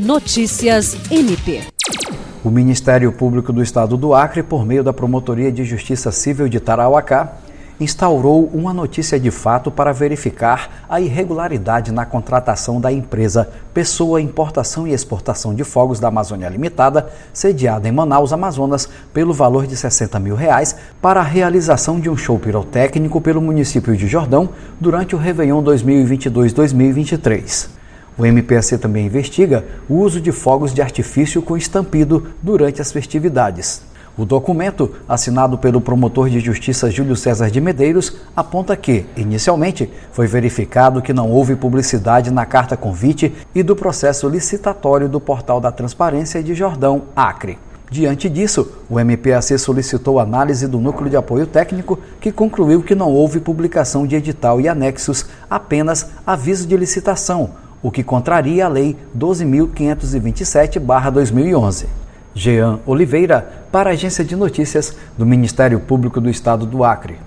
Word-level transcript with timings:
Notícias 0.00 0.96
MP. 1.10 1.60
O 2.42 2.48
Ministério 2.48 3.12
Público 3.12 3.52
do 3.52 3.62
Estado 3.62 3.98
do 3.98 4.14
Acre, 4.14 4.42
por 4.42 4.64
meio 4.64 4.82
da 4.82 4.94
Promotoria 4.94 5.52
de 5.52 5.62
Justiça 5.62 6.10
Civil 6.10 6.48
de 6.48 6.58
Tarauacá, 6.58 7.34
instaurou 7.78 8.46
uma 8.54 8.72
notícia 8.72 9.20
de 9.20 9.30
fato 9.30 9.70
para 9.70 9.92
verificar 9.92 10.86
a 10.88 11.02
irregularidade 11.02 11.92
na 11.92 12.06
contratação 12.06 12.80
da 12.80 12.90
empresa 12.90 13.50
Pessoa 13.74 14.22
Importação 14.22 14.88
e 14.88 14.94
Exportação 14.94 15.54
de 15.54 15.64
Fogos 15.64 16.00
da 16.00 16.08
Amazônia 16.08 16.48
Limitada, 16.48 17.10
sediada 17.30 17.86
em 17.86 17.92
Manaus, 17.92 18.32
Amazonas, 18.32 18.88
pelo 19.12 19.34
valor 19.34 19.66
de 19.66 19.76
60 19.76 20.18
mil 20.18 20.34
reais 20.34 20.76
para 21.02 21.20
a 21.20 21.24
realização 21.24 22.00
de 22.00 22.08
um 22.08 22.16
show 22.16 22.38
pirotécnico 22.38 23.20
pelo 23.20 23.42
município 23.42 23.94
de 23.94 24.06
Jordão 24.06 24.48
durante 24.80 25.14
o 25.14 25.18
Réveillon 25.18 25.62
2022-2023. 25.62 27.79
O 28.18 28.26
MPAC 28.26 28.76
também 28.78 29.06
investiga 29.06 29.64
o 29.88 29.94
uso 29.94 30.20
de 30.20 30.32
fogos 30.32 30.74
de 30.74 30.82
artifício 30.82 31.40
com 31.40 31.56
estampido 31.56 32.28
durante 32.42 32.82
as 32.82 32.92
festividades. 32.92 33.82
O 34.18 34.24
documento, 34.26 34.92
assinado 35.08 35.56
pelo 35.56 35.80
promotor 35.80 36.28
de 36.28 36.40
justiça 36.40 36.90
Júlio 36.90 37.16
César 37.16 37.50
de 37.50 37.60
Medeiros, 37.60 38.16
aponta 38.36 38.76
que, 38.76 39.06
inicialmente, 39.16 39.88
foi 40.12 40.26
verificado 40.26 41.00
que 41.00 41.14
não 41.14 41.30
houve 41.30 41.56
publicidade 41.56 42.30
na 42.30 42.44
carta 42.44 42.76
convite 42.76 43.32
e 43.54 43.62
do 43.62 43.74
processo 43.74 44.28
licitatório 44.28 45.08
do 45.08 45.20
Portal 45.20 45.60
da 45.60 45.72
Transparência 45.72 46.42
de 46.42 46.54
Jordão, 46.54 47.04
Acre. 47.16 47.58
Diante 47.90 48.28
disso, 48.28 48.70
o 48.88 49.00
MPAC 49.00 49.58
solicitou 49.58 50.20
análise 50.20 50.68
do 50.68 50.78
núcleo 50.78 51.08
de 51.08 51.16
apoio 51.16 51.46
técnico, 51.46 51.98
que 52.20 52.30
concluiu 52.30 52.82
que 52.82 52.94
não 52.94 53.10
houve 53.10 53.40
publicação 53.40 54.06
de 54.06 54.16
edital 54.16 54.60
e 54.60 54.68
anexos, 54.68 55.26
apenas 55.48 56.08
aviso 56.26 56.68
de 56.68 56.76
licitação, 56.76 57.50
o 57.82 57.90
que 57.90 58.02
contraria 58.02 58.66
a 58.66 58.68
Lei 58.68 58.94
12.527-2011. 59.16 61.86
Jean 62.34 62.80
Oliveira, 62.86 63.66
para 63.70 63.90
a 63.90 63.92
Agência 63.92 64.24
de 64.24 64.34
Notícias 64.34 64.96
do 65.18 65.26
Ministério 65.26 65.78
Público 65.80 66.18
do 66.20 66.30
Estado 66.30 66.64
do 66.64 66.82
Acre. 66.84 67.18